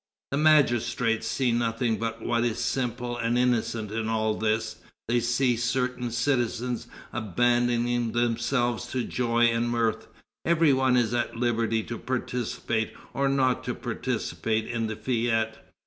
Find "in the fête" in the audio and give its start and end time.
14.67-15.57